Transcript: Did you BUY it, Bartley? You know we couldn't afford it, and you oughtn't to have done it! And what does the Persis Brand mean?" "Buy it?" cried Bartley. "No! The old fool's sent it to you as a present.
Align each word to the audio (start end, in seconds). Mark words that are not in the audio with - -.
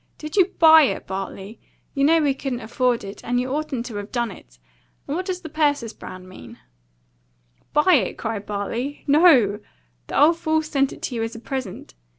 Did 0.17 0.35
you 0.35 0.45
BUY 0.57 0.81
it, 0.95 1.05
Bartley? 1.05 1.59
You 1.93 2.03
know 2.03 2.19
we 2.23 2.33
couldn't 2.33 2.61
afford 2.61 3.03
it, 3.03 3.23
and 3.23 3.39
you 3.39 3.49
oughtn't 3.53 3.85
to 3.85 3.97
have 3.97 4.11
done 4.11 4.31
it! 4.31 4.57
And 5.07 5.15
what 5.15 5.27
does 5.27 5.41
the 5.41 5.47
Persis 5.47 5.93
Brand 5.93 6.27
mean?" 6.27 6.57
"Buy 7.71 7.93
it?" 8.07 8.17
cried 8.17 8.47
Bartley. 8.47 9.03
"No! 9.05 9.59
The 10.07 10.19
old 10.19 10.37
fool's 10.39 10.65
sent 10.65 10.91
it 10.91 11.03
to 11.03 11.13
you 11.13 11.21
as 11.21 11.35
a 11.35 11.39
present. 11.39 11.93